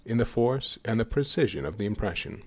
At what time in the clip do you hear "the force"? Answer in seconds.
0.17-0.79